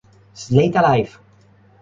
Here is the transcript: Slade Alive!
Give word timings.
Slade 0.43 0.77
Alive! 0.81 1.19